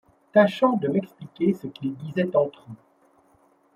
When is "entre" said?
2.35-2.65